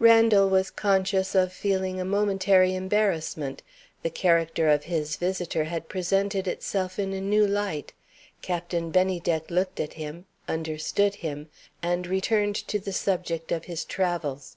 Randal 0.00 0.48
was 0.50 0.72
conscious 0.72 1.36
of 1.36 1.52
feeling 1.52 2.00
a 2.00 2.04
momentary 2.04 2.74
embarrassment. 2.74 3.62
The 4.02 4.10
character 4.10 4.68
of 4.68 4.82
his 4.86 5.14
visitor 5.14 5.62
had 5.62 5.88
presented 5.88 6.48
itself 6.48 6.98
in 6.98 7.12
a 7.12 7.20
new 7.20 7.46
light. 7.46 7.92
Captain 8.42 8.90
Bennydeck 8.90 9.52
looked 9.52 9.78
at 9.78 9.92
him 9.92 10.26
understood 10.48 11.14
him 11.14 11.48
and 11.80 12.08
returned 12.08 12.56
to 12.56 12.80
the 12.80 12.92
subject 12.92 13.52
of 13.52 13.66
his 13.66 13.84
travels. 13.84 14.56